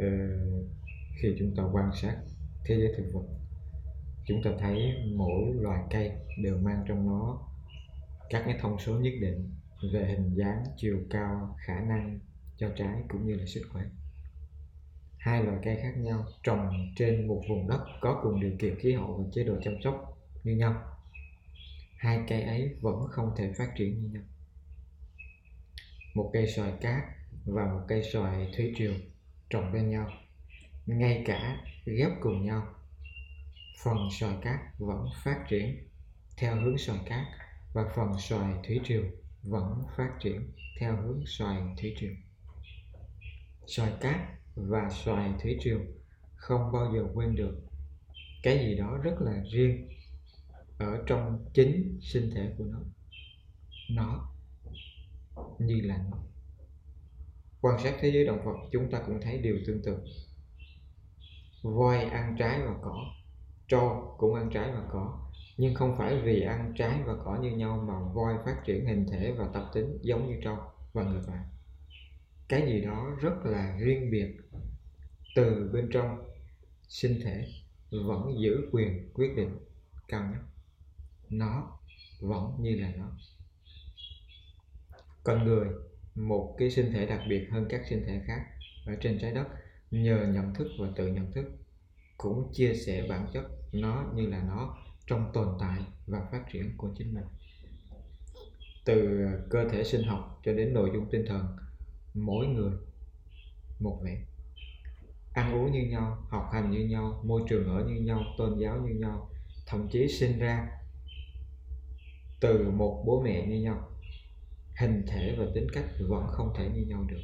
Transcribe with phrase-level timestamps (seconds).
[0.00, 0.08] Ờ,
[1.16, 2.16] khi chúng ta quan sát
[2.64, 3.24] thế giới thực vật,
[4.26, 6.12] chúng ta thấy mỗi loài cây
[6.42, 7.38] đều mang trong nó
[8.30, 9.50] các cái thông số nhất định
[9.92, 12.20] về hình dáng, chiều cao, khả năng
[12.56, 13.82] cho trái cũng như là sức khỏe.
[15.18, 18.92] Hai loại cây khác nhau trồng trên một vùng đất có cùng điều kiện khí
[18.92, 20.74] hậu và chế độ chăm sóc như nhau.
[21.96, 24.22] Hai cây ấy vẫn không thể phát triển như nhau.
[26.14, 27.04] Một cây xoài cát
[27.44, 28.92] và một cây xoài thủy triều
[29.50, 30.10] trồng bên nhau,
[30.86, 32.66] ngay cả ghép cùng nhau.
[33.84, 35.88] Phần xoài cát vẫn phát triển
[36.36, 37.26] theo hướng xoài cát
[37.72, 39.02] và phần xoài thủy triều
[39.42, 42.12] vẫn phát triển theo hướng xoài thủy triều.
[43.66, 44.20] Xoài cát
[44.54, 45.80] và xoài thủy triều
[46.36, 47.60] không bao giờ quên được
[48.42, 49.88] cái gì đó rất là riêng
[50.78, 52.78] ở trong chính sinh thể của nó.
[53.90, 54.28] Nó
[55.58, 56.16] như là nó
[57.60, 59.98] quan sát thế giới động vật, chúng ta cũng thấy điều tương tự.
[61.62, 63.04] Voi ăn trái và cỏ
[63.68, 67.50] trâu cũng ăn trái và cỏ, nhưng không phải vì ăn trái và cỏ như
[67.50, 70.56] nhau mà voi phát triển hình thể và tập tính giống như trâu
[70.92, 71.44] và ngược lại.
[72.48, 74.36] Cái gì đó rất là riêng biệt
[75.34, 76.24] từ bên trong,
[76.88, 77.48] sinh thể
[77.90, 79.58] vẫn giữ quyền quyết định
[80.08, 80.40] cao nhất
[81.30, 81.78] nó
[82.20, 83.06] vẫn như là nó.
[85.24, 85.68] Con người
[86.14, 88.40] một cái sinh thể đặc biệt hơn các sinh thể khác
[88.86, 89.46] ở trên trái đất
[89.90, 91.44] nhờ nhận thức và tự nhận thức,
[92.16, 96.76] cũng chia sẻ bản chất nó như là nó trong tồn tại và phát triển
[96.76, 97.24] của chính mình.
[98.84, 101.56] Từ à, cơ thể sinh học cho đến nội dung tinh thần,
[102.14, 102.72] mỗi người
[103.80, 104.18] một vẻ.
[105.32, 108.78] Ăn uống như nhau, học hành như nhau, môi trường ở như nhau, tôn giáo
[108.78, 109.30] như nhau,
[109.66, 110.68] thậm chí sinh ra
[112.40, 113.88] từ một bố mẹ như nhau
[114.80, 117.20] hình thể và tính cách vẫn không thể như nhau được.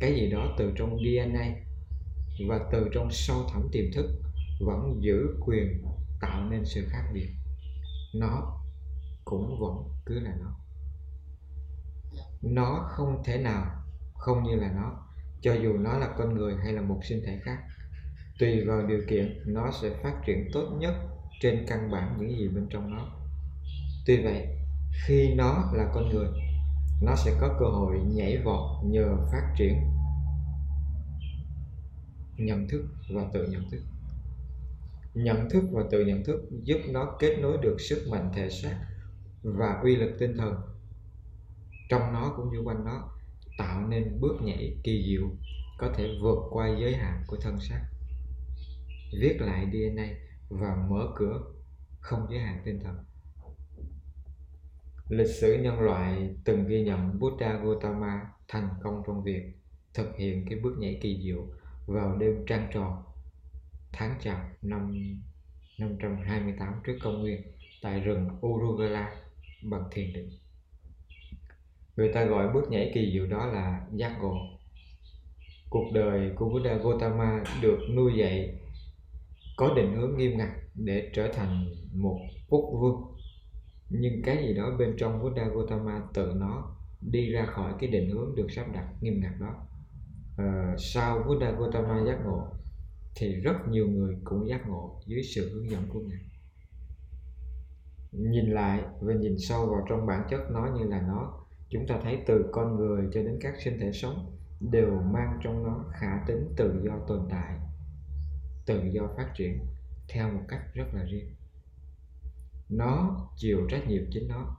[0.00, 1.46] Cái gì đó từ trong DNA
[2.48, 4.06] và từ trong sâu thẳm tiềm thức
[4.60, 5.84] vẫn giữ quyền
[6.20, 7.28] tạo nên sự khác biệt.
[8.14, 8.60] Nó
[9.24, 9.74] cũng vẫn
[10.06, 10.54] cứ là nó.
[12.42, 13.84] Nó không thể nào
[14.14, 15.06] không như là nó,
[15.40, 17.58] cho dù nó là con người hay là một sinh thể khác.
[18.38, 20.94] Tùy vào điều kiện, nó sẽ phát triển tốt nhất
[21.40, 23.08] trên căn bản những gì bên trong nó.
[24.06, 24.46] Tuy vậy
[25.06, 26.28] khi nó là con người,
[27.02, 29.74] nó sẽ có cơ hội nhảy vọt nhờ phát triển
[32.36, 33.80] nhận thức và tự nhận thức.
[35.14, 38.78] Nhận thức và tự nhận thức giúp nó kết nối được sức mạnh thể xác
[39.42, 40.54] và uy lực tinh thần.
[41.88, 43.10] Trong nó cũng như quanh nó,
[43.58, 45.30] tạo nên bước nhảy kỳ diệu
[45.78, 47.80] có thể vượt qua giới hạn của thân xác.
[49.20, 50.08] Viết lại DNA
[50.48, 51.40] và mở cửa
[52.00, 52.96] không giới hạn tinh thần
[55.08, 59.42] lịch sử nhân loại từng ghi nhận Buddha Gautama thành công trong việc
[59.94, 61.46] thực hiện cái bước nhảy kỳ diệu
[61.86, 63.02] vào đêm trăng tròn
[63.92, 64.94] tháng chạp năm
[65.78, 67.42] 528 trước công nguyên
[67.82, 69.14] tại rừng Uruvela
[69.62, 70.30] bằng thiền định.
[71.96, 74.34] Người ta gọi bước nhảy kỳ diệu đó là giác ngộ.
[75.70, 78.58] Cuộc đời của Buddha Gautama được nuôi dạy
[79.56, 83.17] có định hướng nghiêm ngặt để trở thành một quốc vương.
[83.90, 88.10] Nhưng cái gì đó bên trong Buddha Gautama tự nó đi ra khỏi cái định
[88.10, 89.54] hướng được sắp đặt nghiêm ngặt đó.
[90.36, 92.46] À, sau Buddha Gautama giác ngộ
[93.16, 96.28] thì rất nhiều người cũng giác ngộ dưới sự hướng dẫn của ngài
[98.12, 102.00] nhìn lại và nhìn sâu vào trong bản chất nó như là nó chúng ta
[102.02, 106.24] thấy từ con người cho đến các sinh thể sống đều mang trong nó khả
[106.26, 107.56] tính tự do tồn tại
[108.66, 109.58] tự do phát triển
[110.08, 111.28] theo một cách rất là riêng
[112.68, 114.56] nó chịu trách nhiệm chính nó.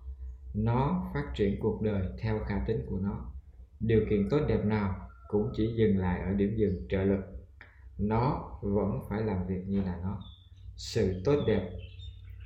[0.53, 3.31] Nó phát triển cuộc đời theo khả tính của nó.
[3.79, 7.21] Điều kiện tốt đẹp nào cũng chỉ dừng lại ở điểm dừng trợ lực.
[7.97, 10.21] Nó vẫn phải làm việc như là nó.
[10.75, 11.69] Sự tốt đẹp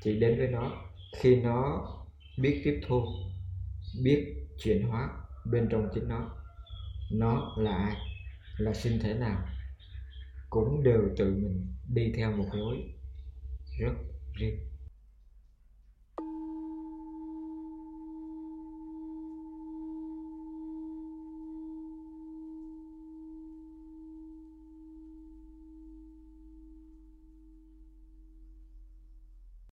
[0.03, 0.71] chỉ đến với nó
[1.17, 1.87] khi nó
[2.37, 3.03] biết tiếp thu,
[4.03, 5.09] biết chuyển hóa
[5.51, 6.29] bên trong chính nó.
[7.11, 7.95] Nó là ai?
[8.57, 9.45] Là sinh thể nào?
[10.49, 12.93] Cũng đều tự mình đi theo một lối
[13.79, 13.93] rất
[14.33, 14.72] riêng.